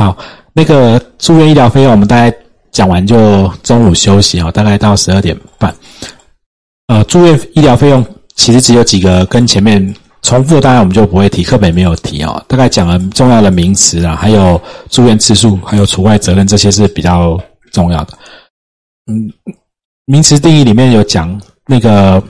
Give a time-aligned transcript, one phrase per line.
[0.00, 0.16] 好，
[0.54, 2.34] 那个住院医疗费用，我们大概
[2.72, 5.74] 讲完就中午休息哦，大概到十二点半。
[6.86, 8.02] 呃，住院医疗费用
[8.34, 12.42] 其实只有几个跟前面重复，当然我们就不会提，课本没有提哦。
[12.48, 14.58] 大概讲了重要的名词啊，还有
[14.88, 17.38] 住院次数，还有除外责任，这些是比较
[17.70, 18.14] 重要的。
[19.12, 19.30] 嗯，
[20.06, 22.22] 名词定义里面有讲那个，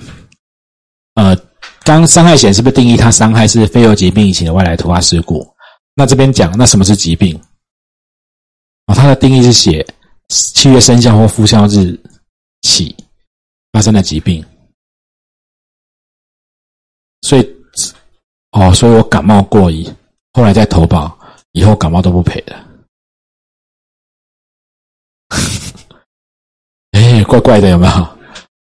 [1.14, 1.36] 呃，
[1.84, 5.46] 刚伤害险是不是定义它伤害是非由疾病引起的外来突发事故？
[5.94, 7.38] 那这边讲，那什么是疾病？
[8.94, 9.86] 它的定义是写
[10.28, 11.98] 契约生效或复效日
[12.62, 12.96] 起
[13.72, 14.44] 发生的疾病，
[17.22, 17.56] 所以
[18.52, 19.88] 哦，所以我感冒过一，
[20.32, 21.16] 后来再投保，
[21.52, 22.66] 以后感冒都不赔了。
[26.92, 27.92] 哎，怪怪的，有没有？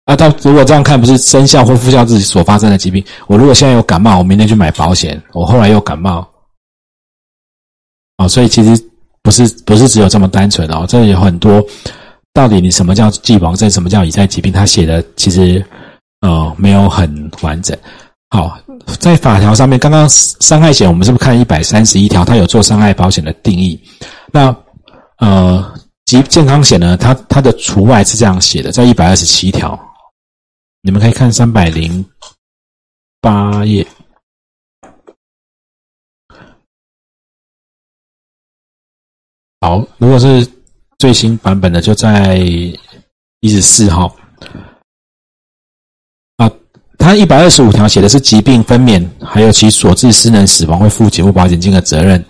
[0.05, 3.04] 啊，到如果这样看，不是生效或复效日所发生的疾病。
[3.27, 6.27] 我如果现在有感冒，我明天去买保险，我后来又感冒，
[8.18, 8.93] 哦，所以其实。
[9.23, 11.66] 不是不是只有这么单纯哦，这有很多。
[12.34, 14.52] 到底你什么叫既往症，什么叫已在疾病？
[14.52, 15.63] 他写的其实
[16.21, 17.77] 呃没有很完整。
[18.32, 18.57] 好，
[18.99, 22.26] 在法条上面，刚刚伤害险我们是不是看一百三十一条？
[22.26, 23.79] 它有做伤害保险的定义。
[24.32, 24.55] 那
[25.20, 25.74] 呃，
[26.05, 26.98] 疾健康险呢？
[26.98, 29.79] 它它的除外是这样写的，在一百二十七条，
[30.82, 32.04] 你们可以看三百零
[33.21, 33.85] 八页。
[39.74, 40.48] 好，如果是
[40.99, 44.16] 最新版本的，就在一十四号。
[46.38, 46.48] 啊，
[46.99, 52.24] 它一百二十五条写的是疾病分娩，还有其所致失能死亡会负给付保险金的责任。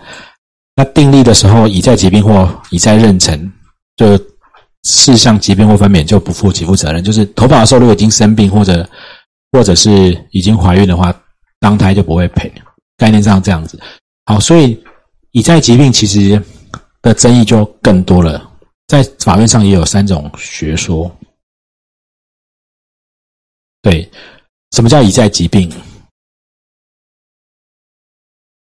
[0.74, 3.38] 那订立的时候已在疾病或已在妊娠，
[3.94, 4.18] 就
[4.84, 7.04] 事项疾病或分娩就不负给付责任。
[7.04, 8.88] 就是投保的时候如果已经生病或者
[9.52, 11.14] 或者是已经怀孕的话，
[11.60, 12.50] 当胎就不会赔。
[12.96, 13.78] 概念上这样子。
[14.24, 14.82] 好，所以
[15.32, 16.42] 已在疾病其实。
[17.04, 18.50] 的争议就更多了，
[18.86, 21.14] 在法院上也有三种学说。
[23.82, 24.10] 对，
[24.72, 25.70] 什么叫已在疾病？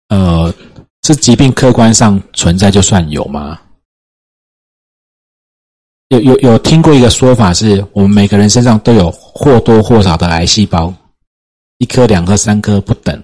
[0.07, 0.51] 呃，
[1.01, 3.61] 这疾病客观上存在就算有吗？
[6.07, 10.91] 有有有听过一个说法，是我们每个人身上都有或多或少的癌细胞，
[11.77, 13.23] 一颗、两颗、三颗不等。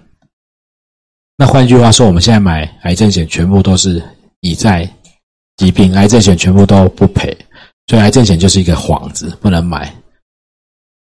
[1.38, 4.00] 那换句话说，我们现在买癌症险，全部都是。
[4.41, 4.91] 乙在
[5.57, 7.35] 疾病，癌症险全部都不赔，
[7.88, 9.96] 所以癌症险就是一个幌子，不能买。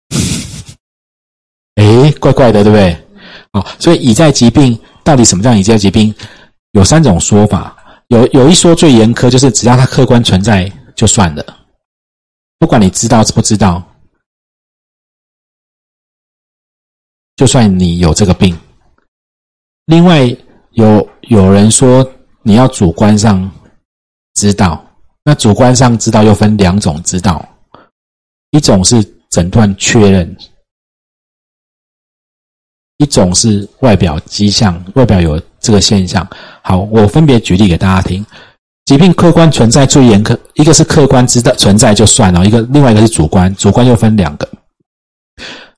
[1.76, 3.06] 哎，怪怪的，对不对？
[3.52, 6.14] 哦，所以已在疾病到底什么叫已在疾病？
[6.72, 7.76] 有三种说法。
[8.08, 11.66] 有有一说最严苛，就是只要它客观存在就算了，
[12.58, 13.82] 不管你知道不知道，
[17.36, 18.58] 就算你有这个病。
[19.84, 20.24] 另外
[20.70, 22.10] 有有人说。
[22.46, 23.50] 你要主观上
[24.34, 24.80] 知道，
[25.24, 27.44] 那主观上知道又分两种知道，
[28.50, 30.36] 一种是诊断确认，
[32.98, 36.24] 一种是外表迹象，外表有这个现象。
[36.62, 38.24] 好，我分别举例给大家听。
[38.84, 44.48] 疾病客观存在最严苛，一个是客观知道存在就算了，一个另外一个是主观，主观又分两个。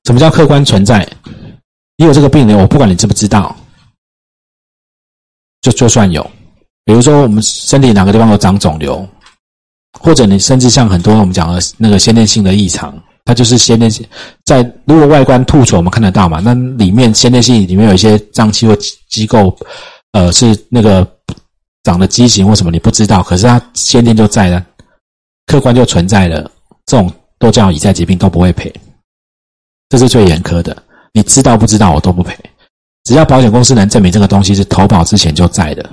[0.03, 1.03] 什么叫客观存在？
[1.97, 3.55] 你有这个病人，我不管你知不知道，
[5.61, 6.29] 就就算有。
[6.85, 9.07] 比如说，我们身体哪个地方有长肿瘤，
[9.99, 14.05] 或者你甚至像很多我们讲的那个先天性的异常，它就是先天性
[14.45, 18.75] 在如果外观突出我们看得到嘛，那里面先天性里面有一些脏器或
[19.07, 19.55] 机构，
[20.13, 21.07] 呃，是那个
[21.83, 24.65] 长的畸形或什么你不知道，可是它先天就在了，
[25.45, 26.49] 客观就存在了，
[26.85, 28.73] 这种都叫已在疾病都不会赔，
[29.89, 30.75] 这是最严苛的。
[31.13, 32.35] 你知道不知道我都不赔，
[33.03, 35.89] 只要保险公司能证明这个东西是投保之前就在的。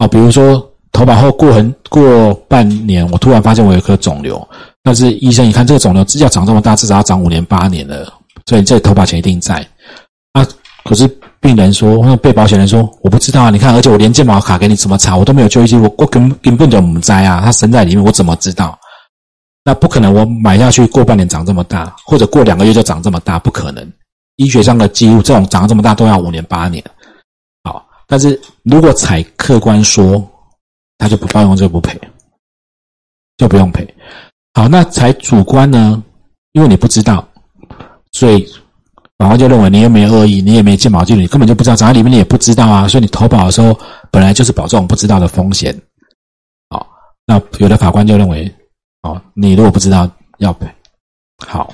[0.00, 4.48] 啊，比如说投保后过很过半年，我突然发现我有一颗肿瘤，
[4.82, 8.10] 但是医生一看这个肿瘤要长这么大，至少要长五年八年了，
[8.46, 9.56] 所以这投保钱一定在。
[10.32, 10.46] 啊，
[10.84, 11.06] 可是
[11.38, 18.78] 病人说，或被保险人说，我不知道啊，你看，而且我连健保卡给你怎么查，我都没有就医记录，我根根本就不在啊，它生在里面，我怎么知道？
[19.66, 23.86] 那不可能，我买下去过半年长这么大，或者过两个月就长这么大，不可能。
[24.36, 26.82] 医学上的记录，这种长这么大都要五年八年。
[28.10, 30.28] 但是如果采客观说，
[30.98, 31.96] 他就不包用，就不赔，
[33.36, 33.86] 就不用赔。
[34.52, 36.02] 好，那采主观呢？
[36.52, 37.24] 因为你不知道，
[38.10, 38.44] 所以
[39.16, 42.88] 法官就认为你又没恶意，你也没见保记录，你根本就不知道，长在里面你也不知道啊。
[42.88, 43.78] 所以你投保的时候
[44.10, 45.72] 本来就是保这种不知道的风险。
[46.68, 46.84] 好，
[47.24, 48.52] 那有的法官就认为，
[49.02, 50.66] 哦，你如果不知道要赔。
[51.46, 51.72] 好，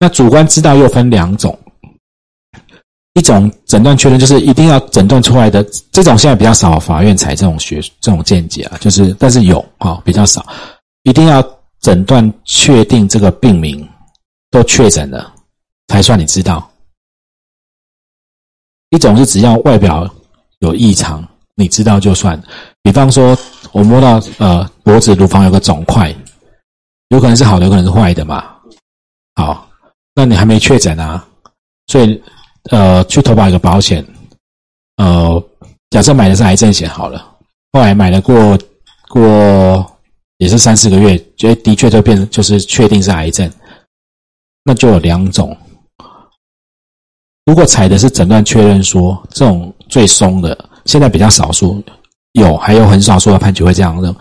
[0.00, 1.56] 那主观知道又分两种。
[3.14, 10.46] 一种诊断确认就是一定要诊断出来的，这种现在比较少，法院采这种学这种见解啊，就是但是有啊比较少，
[11.02, 11.44] 一定要
[11.80, 13.86] 诊断确定这个病名
[14.50, 15.34] 都确诊了
[15.88, 16.68] 才算你知道。
[18.90, 20.08] 一种是只要外表
[20.60, 22.40] 有异常，你知道就算。
[22.82, 23.36] 比方说，
[23.72, 26.14] 我摸到呃脖子乳房有个肿块，
[27.08, 28.54] 有可能是好的，有可能是坏的嘛。
[29.34, 29.68] 好，
[30.14, 31.26] 那你还没确诊啊，
[31.86, 32.22] 所以
[32.70, 34.06] 呃去投保一个保险，
[34.96, 35.42] 呃
[35.90, 37.18] 假设买的是癌症险好了，
[37.72, 38.58] 后来买了过
[39.08, 39.98] 过
[40.38, 43.50] 也是三四个月，觉得的确就变就是确定是癌症，
[44.64, 45.56] 那就有两种。
[47.44, 51.82] 如果采的是诊断确认书，这种最松的，现在比较少数，
[52.32, 54.14] 有还有很少数的判决会这样认。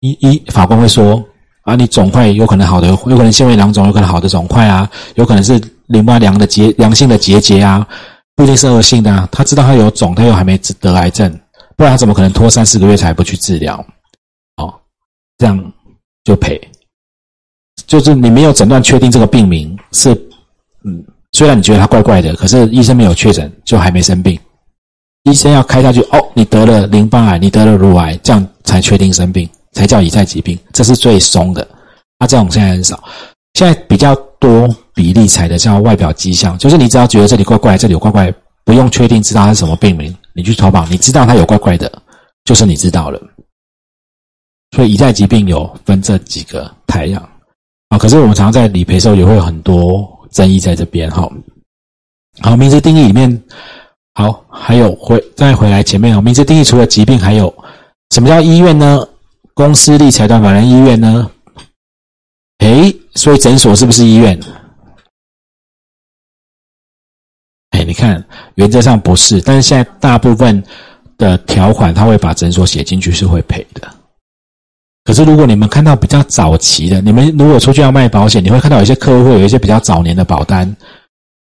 [0.00, 1.22] 一一法官会说
[1.66, 7.84] 啊，你肿块有可能好的，有可能纤维囊肿，有可能好的肿块啊，有可能是淋巴良的结良性的结节啊，
[8.36, 9.28] 不一定是恶性的啊。
[9.32, 11.28] 他知道他有肿，他又还没得癌症，
[11.76, 13.84] 不然他怎么可能拖三四个月才不去治疗？
[14.56, 14.72] 哦，
[15.38, 15.72] 这样
[16.22, 16.60] 就赔，
[17.86, 20.12] 就是你没有诊断确定这个病名是
[20.84, 21.04] 嗯。
[21.32, 24.38] 虽然你觉得他怪怪的，可是医生没有确诊，就还没生病。
[25.24, 29.46] 医生要开下去，哦，你得了淋巴癌，你得了乳癌，这样才确定生病，
[29.76, 31.66] 才叫乙在疾病，这是最松的。
[32.18, 33.04] 那这种现在很少，
[33.54, 38.34] 现在比较多比例采的叫外表迹象，就是你只要觉得这里怪怪，这里有怪怪，
[38.64, 42.02] 不用确定知道它是什么病名，你去投保，你知道它有怪怪的，
[42.44, 43.20] 就是你知道了。
[44.74, 47.22] 所以乙在疾病有分这几个太阳
[47.90, 50.12] 啊，可是我们常常在理赔时候也会有很多。
[50.32, 51.26] 争议在这边哈，
[52.42, 53.42] 好，名词定义里面，
[54.12, 57.54] 好，还有回再回来前面哦，名词定义除了疾病，还有
[58.10, 59.02] 什么叫医院呢？
[59.56, 61.30] 公司立财团法人医院呢？
[62.58, 64.38] 诶，所以诊所是不是医院？
[67.70, 68.22] 哎，你看，
[68.56, 70.62] 原则上不是，但是现在大部分
[71.16, 73.90] 的条款，他会把诊所写进去，是会赔的。
[75.04, 80.70] 可是，如果你们看到比较早期的，你们如果出去要卖保险，你会看到有些客户会有一些比较早年的保单，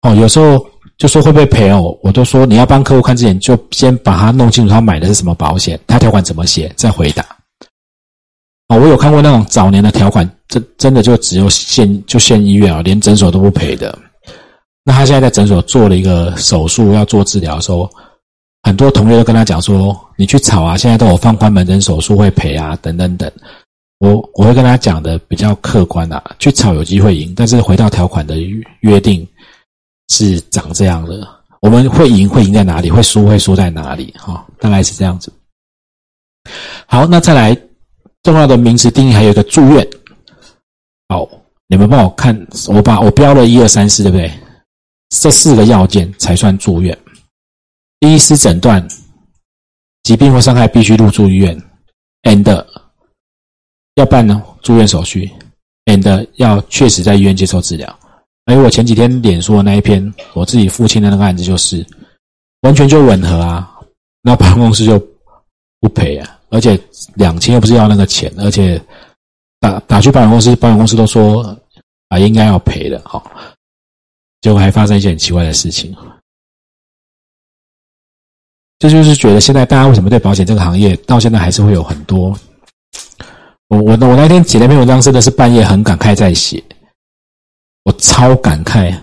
[0.01, 0.67] 哦，有时候
[0.97, 1.95] 就说会不会赔哦？
[2.03, 7.23] 我都说你要帮客户看之前，就先把他弄清楚他买的是什么保险，他条款怎么写，再回答。
[8.69, 13.99] 哦，我有看过那种早年的条款，真真的就只有限就限医院啊，连诊所都不赔的。
[14.85, 17.91] 那他现在在诊所做了一个手术，要做治疗，的时候。
[18.65, 23.31] 很多同学都跟他讲说：“你去炒啊，现在都有放宽门诊手术会赔啊，等等等。”
[23.99, 28.37] 我我会跟他讲的比较客观啊，去炒有机会赢，但是回到条款的
[28.81, 29.27] 约定
[30.09, 31.27] 是长这样的，
[31.61, 34.13] 我们会赢会赢在哪里，会输会输在哪里？
[34.19, 35.33] 哈，大概是这样子。
[36.87, 37.57] 好，那再来
[38.23, 39.87] 重要的名词定义还有一个住院。
[41.09, 41.29] 好，
[41.69, 44.33] 你们帮我看，我把我标了一二三四，对不对？
[45.11, 46.97] 这四个要件才算住院。
[48.01, 48.87] 医师诊断
[50.03, 51.61] 疾病或伤害必须入住医院
[52.23, 52.65] ，and
[53.95, 55.31] 要办呢住院手续
[55.87, 57.99] ，and 要确实在医院接受治疗。
[58.45, 61.85] 哎，我前几天脸书的那一篇，我自己父亲的那个案子就是
[62.61, 63.75] 完全就吻合啊，
[64.23, 64.99] 那保险公司就
[65.81, 66.79] 不赔啊，而且
[67.15, 68.81] 两千又不是要那个钱，而且
[69.61, 71.57] 打打去保险公司，保险公司都说
[72.09, 73.31] 啊应该要赔的，好，
[74.41, 75.95] 结果还发生一些很奇怪的事情。
[78.79, 82.37] 这就是觉得现在大家为什么对保险这个行业到现在还是会有很多，
[83.67, 86.63] 我我我那天写那篇文章真的是半夜很感慨在写，
[87.83, 88.97] 我超感慨。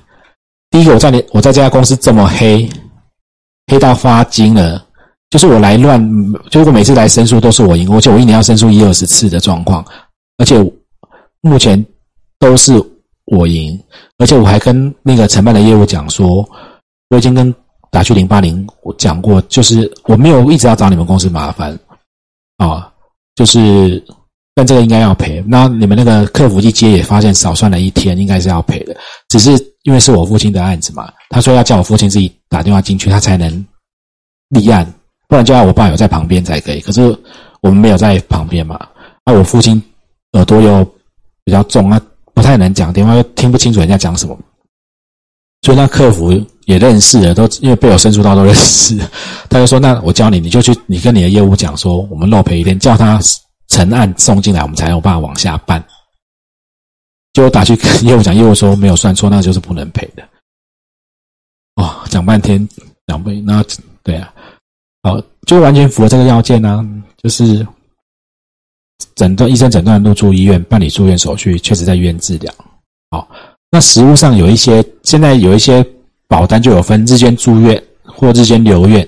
[0.69, 2.69] 第一个我在你我在这家公司这么黑，
[3.67, 4.84] 黑到发惊了，
[5.35, 6.01] 就是我来乱，
[6.49, 9.83] 就我每次来申诉都是我赢，而且我一年要申诉一二十次的状况，
[10.37, 10.55] 而且
[11.41, 11.85] 目前
[12.39, 12.81] 都是
[13.25, 13.77] 我赢，
[14.17, 16.47] 而且我还跟那个承办的业务讲说，
[17.09, 17.53] 我已经跟。
[17.91, 21.71] 打去零八零，我讲过，就是我没有一直要找你们公司麻烦
[22.57, 22.91] 啊，
[23.35, 24.03] 就是
[24.53, 25.41] 但这个应该要赔。
[25.47, 28.93] 那你们那个客服一接也发现少算了一天，应该是要赔的。
[29.29, 29.51] 只是
[29.83, 33.65] 因为是我父亲的案子嘛，他说要叫我父亲自己打电话进去，他才能
[34.49, 34.85] 立案，
[35.27, 36.79] 不然就要我爸有在旁边才可以。
[36.81, 37.01] 可是
[37.61, 38.79] 我们没有在旁边嘛，
[39.25, 39.81] 那我父亲
[40.33, 40.83] 耳朵又
[41.43, 42.01] 比较重啊，
[42.33, 44.37] 不太能讲电话，又听不清楚人家讲什么。
[45.61, 46.31] 所以那客服
[46.65, 48.95] 也认识了，都因为被我申诉到都认识。
[49.49, 53.19] 他就说：“那我教你，你就去，你跟你的业务讲说，我们漏赔一天，叫他
[53.69, 55.83] 成案送进来，我们才有办法往下办。”
[57.33, 60.23] 就打去跟业务讲，业务说没有算错，那就是不能赔的。
[61.75, 62.69] 哦，讲半天
[63.07, 63.63] 两倍，那
[64.03, 64.31] 对啊，
[65.05, 66.83] 好，就完全符合这个要件呢，
[67.21, 67.65] 就是
[69.13, 72.51] 诊断医生诊断入住医院办理住院手续，确实在医院治疗。
[73.11, 73.29] 好。
[73.71, 75.85] 那实物上有一些，现在有一些
[76.27, 79.05] 保单就有分日间住院或日间留院。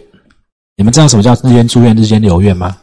[0.75, 2.77] 你们知道什么叫日间住院、日间留院吗？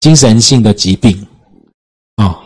[0.00, 1.26] 精神性的疾病
[2.16, 2.38] 啊，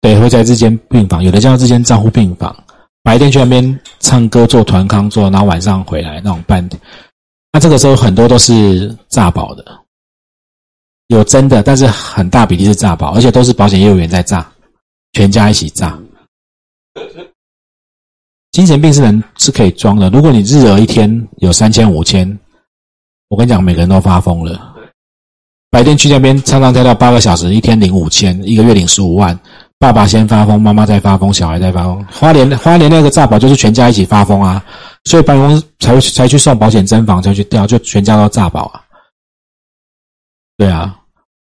[0.00, 2.54] 对，会在日间病房，有的叫日间照护病房，
[3.02, 6.68] 白天去那边唱歌、做团康、做，然后晚上回来那种办。
[7.58, 9.64] 这个时候很多都是诈保的，
[11.08, 14.46] 有真的，但是很大比例是诈保，而且都是保险业务员在诈，
[15.12, 15.98] 全家一起诈。
[18.52, 22.38] 精神病是人是可以装的，如果你日额一天有三千五千。
[23.30, 24.74] 我跟你讲，每个人都发疯了。
[25.68, 29.38] 白天去那边唱唱跳跳八个小时，一天领五千，一个月领十五万。
[29.78, 32.02] 爸爸先发疯，妈妈再发疯，小孩再发疯。
[32.06, 34.64] 花莲花莲那个诈保就是全家一起发疯啊，
[35.04, 38.80] 所以办公才会才去送保险真房，才去掉，就全家都炸保啊。
[40.56, 40.96] 对啊，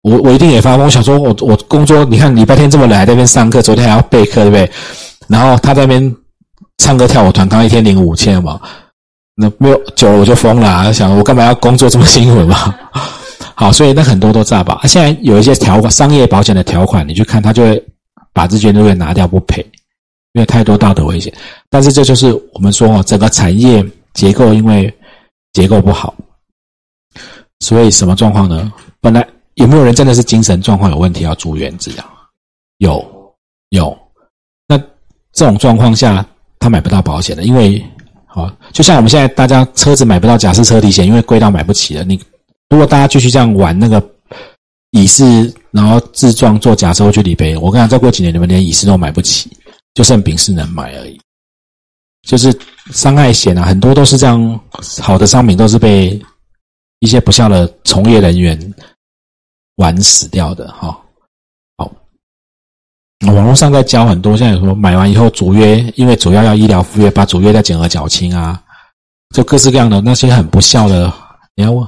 [0.01, 4.69] 我我一定也发疯，想说我我工作，你看礼拜天这么冷，还在那边上课，昨天还要备课，对不对？
[5.27, 6.15] 然后他在那边
[6.77, 8.59] 唱歌跳舞团，刚一天领五千嘛。
[9.35, 12.75] 那没有久了我就疯了，想我干嘛要工作这么辛苦嘛？
[13.55, 14.85] 好，所以那很多都炸保。
[14.85, 17.81] 现在有一些条款，商业保险的条款，你去看，他就会
[18.33, 19.65] 把这些都会拿掉不赔，
[20.33, 21.33] 因为太多道德危险。
[21.69, 24.93] 但是这就是我们说哦，整个产业结构因为
[25.53, 26.13] 结构不好，
[27.59, 28.71] 所以什么状况呢？
[29.01, 32.05] 本来有没有人真的是精神状况有问题要住院治疗？
[32.77, 33.33] 有
[33.69, 33.97] 有。
[34.67, 34.77] 那
[35.31, 36.25] 这种状况下，
[36.59, 37.83] 他买不到保险的，因为。
[38.31, 42.03] 好，就像我们现在大家车子买不到假释车体险，因为贵到买不起了。
[42.03, 42.21] 你
[42.69, 43.99] 如果大家继续这样玩那个
[44.91, 49.49] 乙式，然后自撞做假车去理赔，我跟你讲，再过几年你们连乙式都买不起，
[49.99, 51.19] 就剩丙是能买而已。
[52.21, 52.57] 就是
[52.93, 54.57] 伤害险啊，很多都是这样，
[55.01, 56.17] 好的商品都是被
[56.99, 58.57] 一些不孝的从业人员
[59.75, 60.97] 玩死掉的哈。
[61.77, 61.91] 好
[63.25, 68.63] 网络上在教很多，现在说买完以后主约，因为主要要医疗附约，把主约再减额缴清啊，
[69.35, 71.13] 就各式各样的那些很不孝的。
[71.55, 71.85] 你要问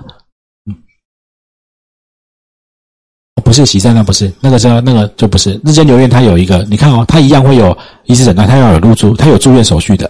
[3.42, 10.10] 不是喜善那不是那个时候那个就不是日间留院，它有一个，你看哦，它一样会有医师诊断，它要有入住，它有住院手续的，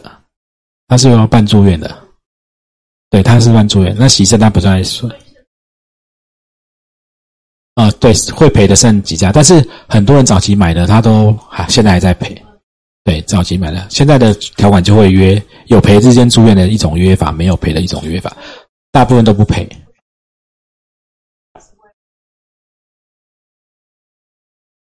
[0.87, 1.97] 它是要办住院的，
[3.09, 3.95] 对，它是办住院。
[3.97, 5.09] 那喜善它不算说。
[7.75, 12.39] 啊，对，会赔的剩几家，但是很多人早期买的，他都还现在还在赔。
[13.05, 18.35] 对，早期买的，现在的条款就会约有赔日间住院的一种约法，没有赔的一种约法，
[18.91, 19.67] 大部分都不赔。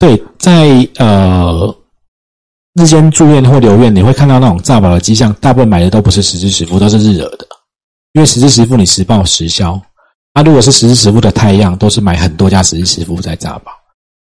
[0.00, 0.66] 对，在
[0.97, 1.76] 呃
[2.75, 7.47] 日间住院或留院，你会看到那种诈保的迹象，大部分买的都不是实支实付，都是日额的，
[8.14, 9.78] 因为实支实付你实报实销。
[10.33, 13.71] 那如果是实支实付的太阳，都是买很多家实支实付在诈保，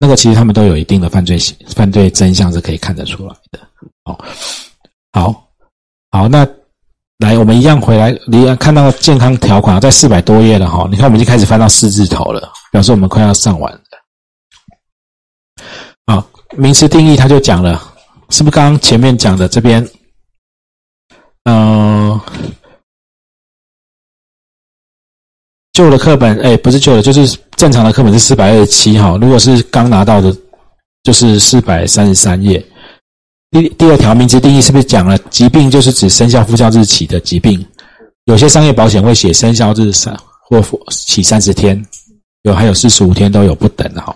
[0.01, 3.61] 那个其实他们都有一定的犯罪犯罪真相是可以看得出来的。
[4.07, 4.19] 哦，
[5.13, 5.49] 好，
[6.11, 6.45] 好，那
[7.19, 13.81] 来我们一样回来，你看到健康条款在四百多页了哈，你看我们已经开始翻到四字头了，表示我们快要上完了。
[16.57, 17.81] 名词定义他就讲了，
[18.31, 19.87] 是不是刚刚前面讲的这边？
[21.45, 22.21] 嗯。
[25.73, 29.17] 旧的课本，哎，不是旧的，就是正常的课本是四百二十七哈。
[29.21, 30.37] 如果是刚拿到的，
[31.05, 32.63] 就是四百三十三页。
[33.53, 37.65] 第第二条名词定义是不是讲了疾病就是指生效、复效日起的疾病？
[38.25, 40.15] 有些商业保险会写生效日三
[40.49, 41.83] 或起三十天，
[42.43, 44.15] 有还有四十五天都有不等的哈。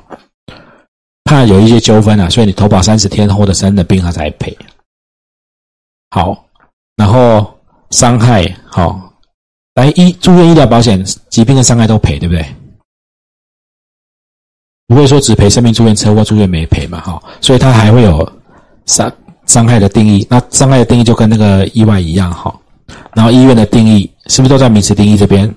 [1.24, 4.56] 怕有一些纠纷啊，所以你投保三十天或者生的病他才赔。
[6.10, 6.46] 好，
[6.96, 7.58] 然后
[7.90, 9.00] 伤害好。
[9.74, 12.46] 来医住院医疗保险，疾病的伤害都赔，对不对？
[14.86, 17.00] 不会说只赔生命住院、车祸住院没赔嘛？
[17.00, 18.32] 哈，所以它还会有
[18.86, 19.12] 伤
[19.46, 20.24] 伤害的定义。
[20.30, 22.54] 那伤害的定义就跟那个意外一样，哈。
[23.14, 25.52] 然后医院的定义是不是都在名词定义这边？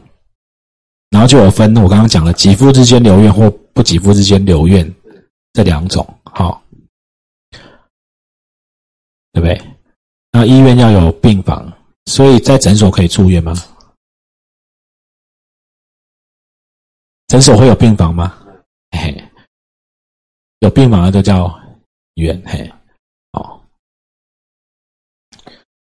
[1.12, 4.92] 然后就有分，我刚刚讲了，给付之间留院或不给付之间留院
[5.58, 6.62] 这两种，好，
[9.32, 9.60] 对不对？
[10.32, 11.68] 那医院要有病房，
[12.06, 13.56] 所以在诊所可以住院吗？
[17.26, 18.40] 诊所会有病房吗？
[18.92, 19.32] 嘿，
[20.60, 21.50] 有病房的都叫
[22.14, 22.40] 医院。
[22.46, 22.72] 嘿，
[23.32, 23.60] 哦，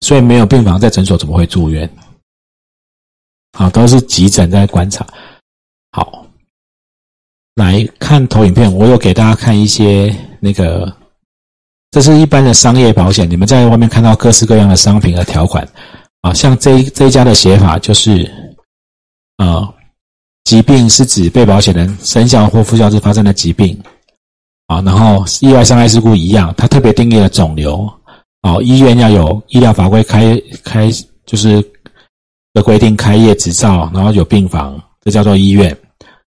[0.01, 1.87] 所以没有病房在诊所怎么会住院？
[3.53, 5.07] 好，都是急诊在观察。
[7.57, 10.97] 来看投影片，我有给大家看一些那个，
[11.91, 15.69] 这是一般的商业保险，你们在外面看到各式各样的商品和条款
[16.21, 18.31] 啊，像这这家的写法就是
[19.39, 19.73] 啊。
[20.45, 23.77] 疾病是指被保险人生效或副效日发生的疾病，
[24.69, 27.93] 啊，然后意外伤害事故一样，它特别定义了肿瘤，
[28.43, 30.89] 哦，医院要有医疗法规开开
[31.25, 31.61] 就是
[32.53, 35.77] 的规定开业执照，然后有病房，这叫做医院。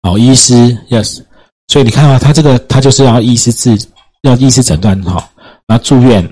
[0.03, 0.53] 好，医师
[0.89, 1.21] yes，
[1.67, 3.77] 所以你看啊，他这个他就是要医师治，
[4.23, 5.29] 要医师诊断哈，
[5.67, 6.27] 然后住院，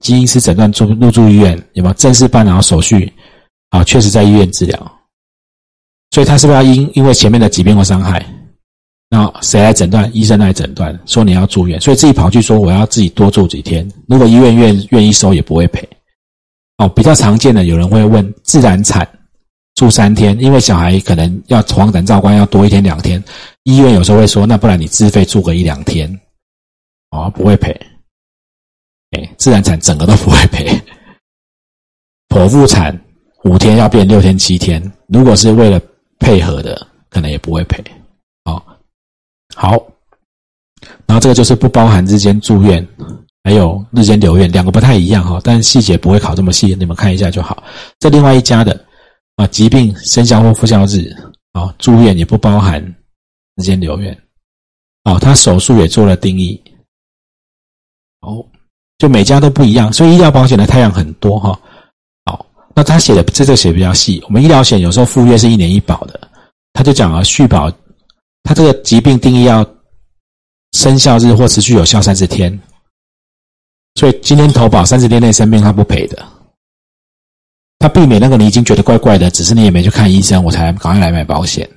[0.00, 3.12] 基因师诊断住入住医院，有没有正式办然后手续？
[3.70, 4.92] 啊，确实在医院治疗，
[6.10, 8.24] 所以他是不是要因因为前面的疾病或伤害？
[9.08, 10.10] 那谁来诊断？
[10.14, 13.86] 医生来诊断，说你要住院，所以自己跑去说我要自己多住几天。
[14.08, 15.86] 如果医院愿愿意收，也不会赔。
[16.78, 19.06] 哦，比较常见的有人会问自然产
[19.74, 23.22] 住三天，因为小孩可能要黄疸照观要多一天两天，
[23.64, 26.20] 医院有时候会说，那不然你自费住个一两天，
[27.10, 27.70] 哦，不会赔。
[29.12, 30.66] 哎，自然产整个都不会赔。
[32.28, 32.98] 剖腹产
[33.44, 35.80] 五天要变六天七天，如果是为了
[36.18, 37.82] 配合的，可能也不会赔。
[38.44, 38.62] 哦
[39.54, 39.72] 好，
[41.06, 42.86] 然后这个就是不包含日间住院，
[43.44, 47.62] 还有日间留院，两个不太一样哈，但细节不会考这么细，你们看一下就好。
[47.98, 48.82] 这另外一家的
[49.42, 51.12] 啊，疾病生效或复效日
[51.50, 52.80] 啊，住院也不包含
[53.56, 54.16] 时间留院，
[55.02, 56.62] 哦，他手术也做了定义，
[58.20, 58.46] 哦，
[58.98, 61.60] 就每家都不一样，所以医疗保险的太阳很多哈。
[62.24, 66.20] 好，那他写的这这写比较细，我们医疗险有时候赴约是一年一保的，
[66.72, 67.68] 他就讲了续保。
[68.44, 69.68] 他这个疾病定义要
[70.72, 72.56] 生效日或持续有效三十天，
[73.96, 76.24] 所以今天投保三十天内生病他不赔的。
[77.82, 81.68] 他避免那个你已经觉得怪怪的，只是你也没去看医生，我才赶快来买保险。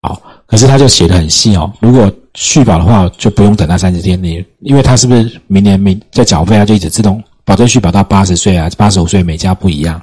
[0.00, 1.70] 好，可是他就写的很细哦。
[1.80, 10.00] 如果续保的话，就不用等那三十天，你因为他是不是明年明在缴费啊，就一直自动保证续保到八十岁啊，八十五岁每家不一样。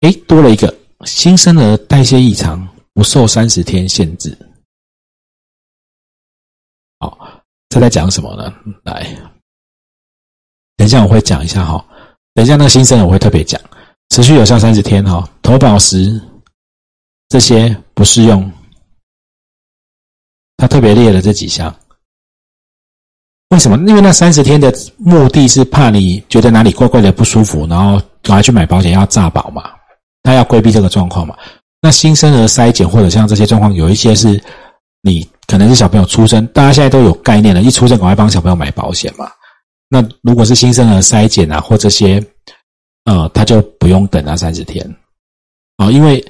[0.00, 0.72] 哎，多了一个
[1.04, 2.66] 新生儿代谢异常。
[2.96, 4.34] 不受三十天限制。
[6.98, 8.50] 好，这在讲什么呢？
[8.84, 9.06] 来，
[10.78, 11.84] 等一下我会讲一下哈。
[12.36, 13.58] 等一下那个新生我会特别讲，
[14.10, 15.26] 持续有效三十天哈。
[15.40, 16.20] 投保时
[17.30, 18.52] 这些不适用。
[20.58, 21.74] 他特别列了这几项，
[23.48, 23.78] 为什么？
[23.88, 29.70] 因为那三十天的目的是怕你觉得哪里怪怪的不舒服，然后赶快去买保险要诈保嘛。
[30.22, 31.34] 他要规避这个状况嘛。
[31.80, 34.38] 那新生儿筛检或者像这些状况，有一些是
[35.00, 39.26] 你可能是小朋友出生，大家现在都有概念了，一出生赶快帮小朋友买保险嘛。
[39.88, 42.24] 那如果是新生儿筛检啊，或这些，
[43.04, 44.84] 呃，他就不用等那三十天
[45.76, 46.24] 啊，因为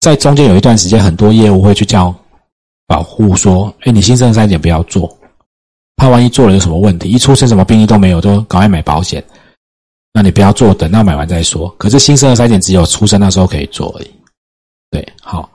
[0.00, 2.14] 在中间有一段时间，很多业务会去叫
[2.86, 5.18] 保护说，哎，你新生儿筛检不要做，
[5.96, 9.22] 怕万一做了有什么问题，一出生什么病例都没有，都赶快买保险。
[10.12, 11.68] 那你不要做，等到买完再说。
[11.78, 14.10] 可是新生儿筛检只有出生那时候可以做而已。
[14.90, 15.50] 对，好，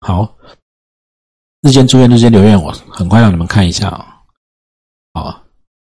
[0.00, 0.36] 好，
[1.62, 4.20] 日间住院、日间留院，我很快让你们看一下啊。
[5.14, 5.43] 好，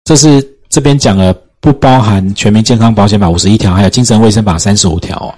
[0.08, 5.38] 这是这边讲了，不包含全民健康保险法五十一条，还有精神卫生法三十五条。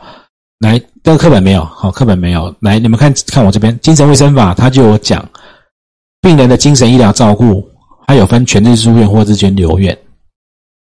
[0.59, 2.55] 来，这个课本没有，好，课本没有。
[2.59, 5.27] 来，你们看看我这边精神卫生法，它就有讲
[6.21, 7.67] 病人的精神医疗照顾，
[8.07, 9.97] 还有分全日住院或日间留院，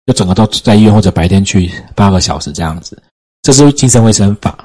[0.05, 2.97] 就整个都在医院或者白天去八个小时这样子。
[3.41, 4.57] 这是精神卫生法。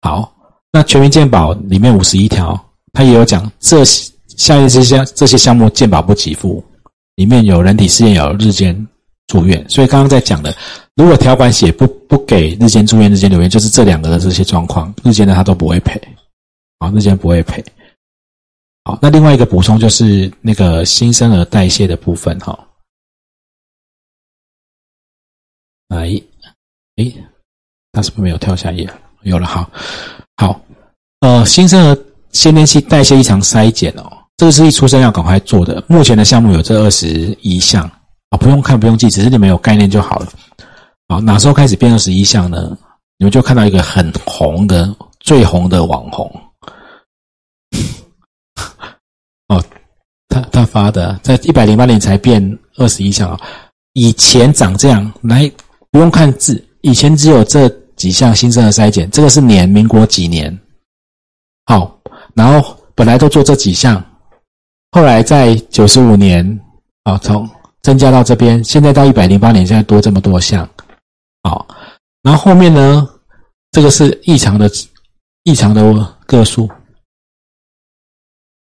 [0.00, 0.32] 好。
[0.72, 2.58] 那全民健保里面五十一条，
[2.94, 6.64] 它也有讲这下列这些这些项目健保不给付，
[7.20, 8.74] 里面有人体试验，有日间
[9.26, 9.62] 住院。
[9.68, 10.56] 所以刚刚在讲的，
[10.94, 16.00] 如果条款写不不给日间住院、日间留院，就是这两个的这些状况，日间的他都不会赔，
[16.78, 17.62] 啊，日间不会赔。
[18.84, 22.58] 好，那另外一个补充就是那个新生儿代谢的部分，哈，
[25.88, 26.18] 哎，
[26.96, 27.12] 哎，
[27.92, 28.88] 他是不是没有跳下页？
[29.24, 29.70] 有了，好。
[30.36, 30.58] 好，
[31.20, 31.98] 呃，新生儿
[32.32, 35.84] 先天性代谢异常筛检哦，这个是一出生要赶快做的。
[35.86, 37.84] 目前的项目有这二十一项
[38.30, 40.32] 啊，不用看不用记，只是你们有概念就好了。
[41.08, 42.74] 好，哪时候开始变二十一项呢？
[43.18, 46.26] 你们就看到一个很红的、最红的网红
[49.48, 49.62] 哦，
[50.30, 53.38] 他他发的，在一百零八年才变二十一项啊，
[53.92, 55.52] 以前长这样，来
[55.90, 57.70] 不用看字，以前只有这。
[57.94, 60.58] 几项新生儿筛检，这个是年民国几年？
[61.66, 62.00] 好，
[62.32, 64.02] 然后本来都做这几项，
[64.92, 66.60] 后来在九十五年，
[67.04, 67.48] 啊，从
[67.82, 70.68] 增加到这边，现在到一百零八年，现在多这么多项，
[71.44, 71.66] 好，
[72.22, 73.08] 然后后面呢，
[73.70, 74.68] 这个是异常的
[75.44, 76.68] 异常的个数，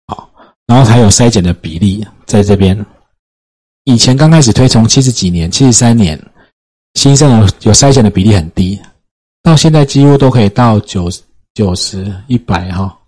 [0.09, 0.29] 好，
[0.67, 2.85] 然后还有筛检的比例在这边，
[3.85, 6.21] 以前刚开始推崇七十几年，七十三年，
[6.95, 8.81] 新生儿有筛检的比例很低。
[9.43, 11.09] 到现在几乎都可以到九
[11.55, 12.99] 九十一百哈，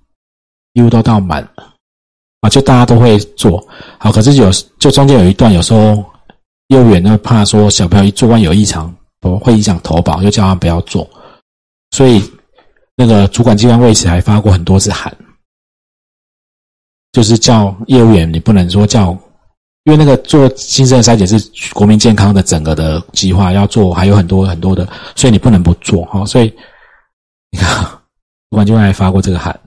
[0.73, 1.43] 几乎都到满。
[1.43, 1.75] 了
[2.41, 2.49] 啊！
[2.49, 3.67] 就大家都会做
[3.99, 6.05] 好，可是有就中间有一段，有时候
[6.69, 11.09] 幼儿园呢怕说小朋友一做完有异常，不会影响投保，又叫他不要做，
[11.91, 12.23] 所以
[12.95, 15.13] 那个主管机关为此还发过很多次函，
[17.11, 19.11] 就是叫业务员你不能说叫，
[19.85, 26.25] 因为那个做新生的筛检是国民健康的整个的计划要做，还有很多很多的，所以你不能不做哈。
[26.25, 26.55] 所以
[27.51, 27.85] 你看，
[28.51, 29.59] 主管机关还发过这个函。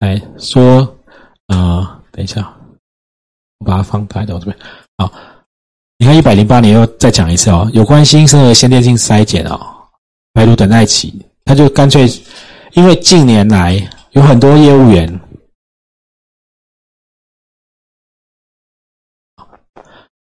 [0.00, 0.94] 来说，
[1.46, 2.54] 呃，等一下，
[3.58, 4.56] 我把它放大到这边。
[4.98, 5.10] 好，
[5.96, 9.58] 你看一百零八年又再讲一次哦，有关新生儿先天性筛检哦，
[10.34, 12.06] 排毒等待期，他就干脆，
[12.74, 13.72] 因为近年来
[14.10, 15.20] 有很多业务员，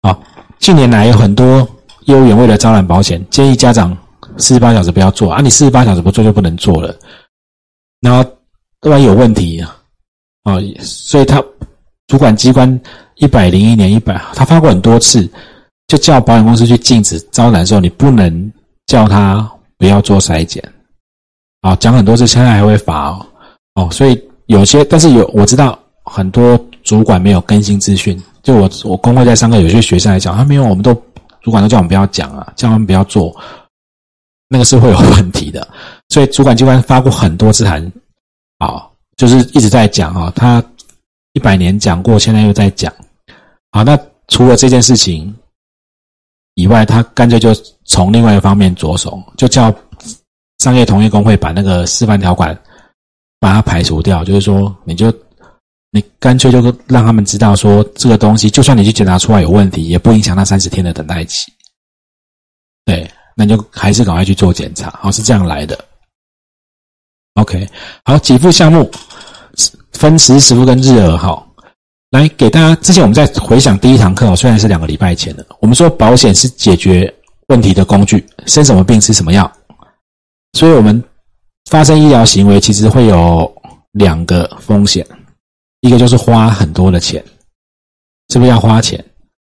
[0.03, 0.19] 啊，
[0.59, 1.67] 近年来有很多
[2.01, 3.97] 业务员为了招揽保险，建议家长
[4.37, 6.95] 四十八小时不要做啊，你四十八小时不做就不能做了，
[8.01, 8.36] 然后。
[8.87, 9.77] 突然有问题啊！
[10.45, 11.43] 啊，所以他
[12.07, 12.81] 主管机关
[13.17, 15.29] 一百零一年一百，他发过很多次，
[15.89, 18.53] 就叫保险公司去禁止招揽的时候，你不能
[18.87, 20.63] 叫他不要做筛检。
[21.63, 23.27] 啊，讲很多次，现在还会罚哦。
[23.75, 28.17] 哦，所以有些，但是有我知道很多主管没有更新资讯。
[28.41, 30.95] 就我我工会在上课，有些学生来讲，他没有，我们都
[31.43, 33.35] 主管都叫我们不要讲啊，叫他们不要做，
[34.49, 35.67] 那个是会有问题的。
[36.09, 37.93] 所以主管机关发过很多次函。
[38.59, 40.65] 好，就是一直在讲哈，他
[41.35, 42.93] 一百年讲过，现在又在讲。
[43.71, 45.35] 好，那除了这件事情
[46.55, 49.75] 以外，他干脆就从另外一方面着手，就叫
[50.59, 52.59] 商业同业工会把那个示范条款
[53.39, 54.25] 把它排除掉。
[54.25, 55.13] 就是说，你就
[55.91, 61.53] 你干脆就让他们知道说，这个东西就算你去检查出来有问题，也不影响那三十天的等待期。
[62.87, 64.89] 对，那就还是赶快去做检查。
[65.03, 65.79] 好，是这样来的。
[67.37, 67.69] OK，
[68.05, 68.91] 好，给付项目
[69.93, 71.47] 分时时付跟日额哈，
[72.11, 72.75] 来给大家。
[72.77, 77.13] 之前我们在回想第一堂课哦，虽然是两个礼拜前的，我们说保险是解决
[77.49, 79.51] 问题的工具，生什么病吃什么药，
[80.55, 81.03] 所以我们
[81.71, 83.55] 发生医疗行为其实会有
[83.93, 85.07] 两个风险，
[85.81, 87.23] 一个就是花很多的钱，
[88.31, 89.03] 是不是要花钱？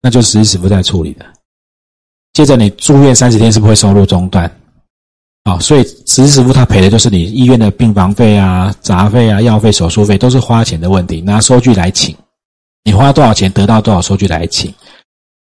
[0.02, 1.26] 那就时时付在处理的。
[2.32, 4.50] 接着你住院三十天，是不是会收入中断？
[5.44, 11.20] 啊，所以实时支付他赔的就是你医院的病房费啊、杂费啊、药费、手术费，都是花钱的问题。
[11.20, 12.16] 拿收据来请，
[12.86, 14.74] 你花多少钱得到多少收据来请。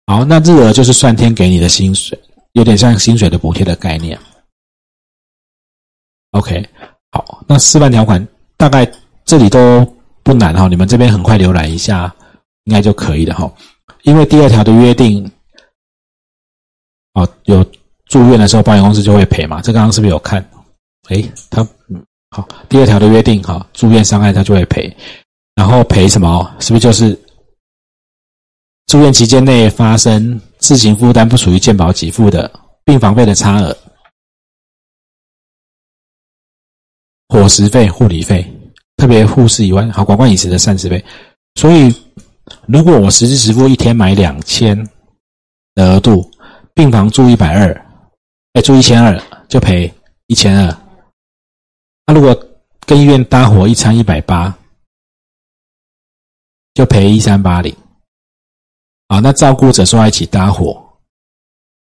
[0.06, 2.18] 好，那日额就是算天给你的薪水，
[2.52, 4.18] 有点像薪水的补贴的概念。
[6.32, 6.68] OK，
[7.12, 8.24] 好，那示范条款
[8.59, 8.87] 大概
[9.24, 9.82] 这里都
[10.22, 12.14] 不难哈，你们这边很快浏览一下，
[12.64, 13.50] 应该就可以了哈。
[14.02, 15.24] 因为第二条的约定，
[17.14, 17.64] 哦，有。
[18.06, 19.60] 住院的时候，保险公司就会赔嘛？
[19.60, 20.44] 这刚刚是不是有看？
[21.08, 21.66] 诶，他，
[22.30, 24.96] 好，第二条的约定，哈，住院伤害他就会赔，
[25.54, 26.54] 然后赔什么？
[26.60, 27.18] 是不是就是
[28.86, 32.50] 住院期间内发生自行负担不属于健保给付的
[32.84, 33.76] 病房费的差额、
[37.28, 38.44] 伙食费、护理费，
[38.96, 41.04] 特别护士以外，好，管管饮食的膳食费。
[41.54, 41.94] 所以，
[42.66, 44.76] 如果我实支实付一天买两千
[45.74, 46.28] 的额度，
[46.74, 47.86] 病房住一百二。
[48.56, 49.92] 哎，住一千二就赔
[50.28, 50.76] 一千二。
[52.06, 52.34] 那如果
[52.86, 54.56] 跟医院搭伙一餐一百八，
[56.72, 57.76] 就赔一三八零。
[59.08, 60.82] 啊，那照顾者说要一起搭伙，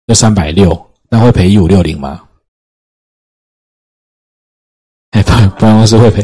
[0.05, 2.27] 就三百六，那会赔一五六零吗？
[5.11, 6.21] 哎，保保险公司会赔。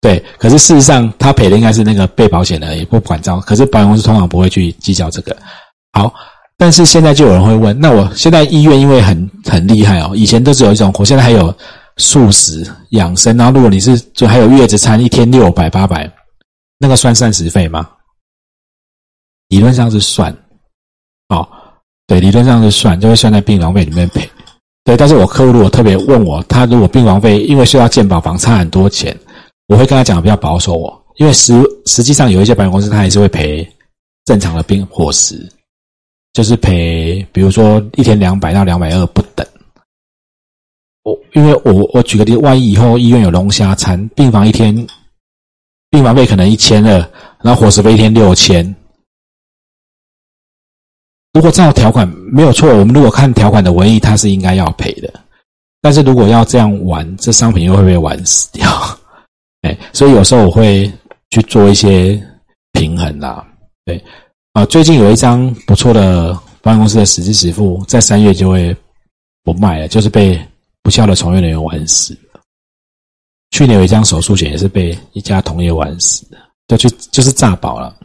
[0.00, 3.40] 对，可是事实上他赔的应该是那个被保险的，也不管账。
[3.42, 5.40] 可是保险公司通常不会去计较这个。
[5.92, 6.12] 好。
[6.62, 11.52] 但是现在就有人会问，那我现在医院因为很很厉害哦，以前都只有一种，我现在还有
[11.96, 16.08] 素食养生，然后如果你是就还有月子餐，一天六百八百，
[16.78, 17.90] 那个算膳食费吗？
[19.48, 20.32] 理论上是算，
[21.30, 21.44] 哦，
[22.06, 24.30] 对，理论上是算，就会算在病房费里面赔。
[24.84, 29.18] 对，但是我客户如果特别问我，他如果病房费因为需要健保房差很多钱，
[29.66, 33.68] 我会跟他讲比较保守哦，因为实实际上有一些保险公司他还是会赔
[34.26, 35.44] 正常的病伙食。
[36.32, 39.46] 就是赔，比如说一天两百到两百二不等。
[41.02, 44.74] 我因为我我举个例，万一以后医院有龙虾餐，病房一天
[45.90, 47.10] 病房费可能一千二，
[47.42, 48.74] 然后伙食费一天六千。
[51.34, 55.12] 如果照条款没有错，我们如果看条款的文意，它是应该要赔的。
[55.80, 58.70] 但是如果要这样玩，这商品又会被玩死掉。
[59.62, 60.90] 哎，所以有时候我会
[61.30, 62.22] 去做一些
[62.72, 63.44] 平衡啦，
[63.84, 64.02] 对。
[64.52, 68.76] 啊，最近有一张不错的保险公司的实支实付，在三月就会
[69.42, 70.38] 不卖了，就是被
[70.82, 72.14] 不孝的从业人员玩死。
[73.50, 76.36] 去年有一张手术险也是被一家同业玩死的，
[76.68, 77.96] 就去就是炸保了。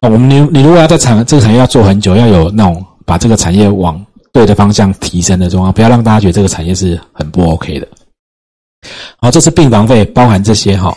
[0.00, 7.86] 啊，我们你你如果要在产这个产业要做很久，要有那种把这个产业往对的方向提升的状况，不要让大家觉得这个产业是很不 OK 的。
[9.18, 10.92] 好，这是病房费，包含这些哈。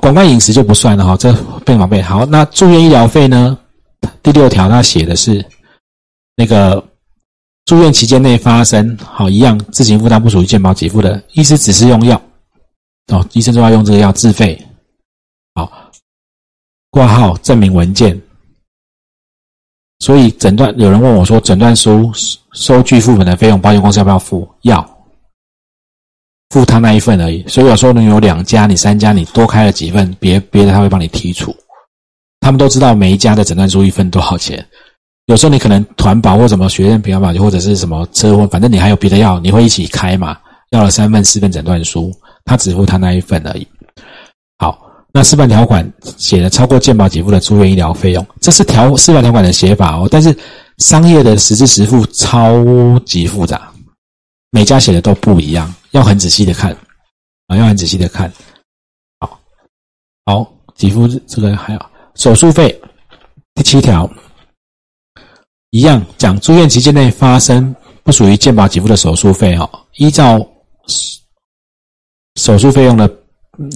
[0.00, 1.32] 管管饮食就不算了哈，这
[1.64, 2.02] 病房费。
[2.02, 3.56] 好，那住院医疗费呢？
[4.22, 5.44] 第六条它写的是
[6.36, 6.82] 那个
[7.64, 12.20] 住院期间内发生好一样自行负担不属于健保给付的，医师只是用药
[13.12, 14.60] 哦，医生说要用这个药自费。
[15.54, 15.90] 好，
[16.90, 18.20] 挂号证明文件。
[20.00, 22.10] 所以诊断有人问我说，诊断书
[22.52, 24.46] 收据副本的费用，保险公司要不要付？
[24.62, 24.93] 要。
[26.54, 31.52] 付他那一份而已，所以有时候你有两家，你三家，你多开了几份，别别的他会帮你剔除。
[32.38, 34.64] 他们都知道每一家的诊断书一份多少钱。
[35.26, 40.36] 有时候你可能团保或什么学院平安保或者是什么车祸，反正你还有别的药，你会一起开嘛？
[40.70, 42.12] 要了三份四份诊断书，
[42.44, 43.66] 他只付他那一份而已。
[44.58, 44.78] 好，
[45.12, 50.06] 那示范条款写的超过健保给付的住院医疗费用，这是条示范条款的写法哦。
[50.08, 50.32] 但是
[50.78, 52.64] 商业的实质实付超
[53.00, 53.72] 级复杂，
[54.52, 55.74] 每家写的都不一样。
[55.94, 56.76] 要很仔细的看，
[57.46, 58.30] 啊，要很仔细的看，
[59.20, 59.40] 好，
[60.26, 61.80] 好，给付这个还有
[62.16, 62.80] 手术费，
[63.54, 64.10] 第七条，
[65.70, 70.44] 一样讲住院期间内发生不属于健保给付的手术费，哦，依照
[72.40, 73.08] 手术费用的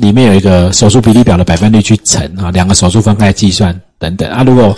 [0.01, 4.29] 里面有一个手术比例表的百分率去乘啊，两个手术分开计算等等。
[4.29, 4.77] 啊，如果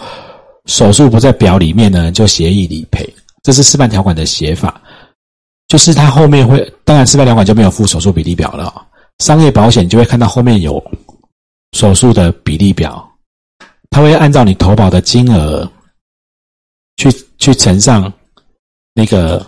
[0.66, 3.11] 手术不在表里面呢，就协议理赔，
[3.42, 4.79] 这是示范条款的写法。
[5.70, 8.85] 就是它后面会，当然，四百两款就没有附手术比例表了。
[9.20, 10.83] 商业保险就会看到后面有
[11.78, 13.09] 手术的比例表，
[13.88, 15.70] 它会按照你投保的金额
[16.96, 18.12] 去去乘上
[18.94, 19.46] 那个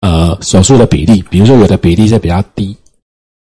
[0.00, 1.20] 呃手术的比例。
[1.28, 2.74] 比如说有的比例是比较低，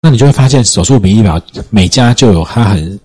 [0.01, 2.99] 那你就会发现手术比例表每家就有它很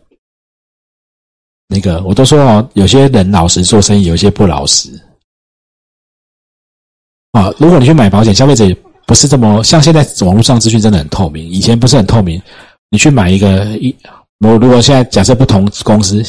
[1.66, 2.02] 那个。
[2.04, 4.98] 我都说哦，有些人老实做生意，有些不老实。
[7.32, 12.40] 啊，如果你去买保险，消费者也不是这么像现在网络上资讯真的很透明，以前不是很透明。
[12.90, 13.94] 你去买一个一，
[14.40, 16.22] 我如果现在假设不同公司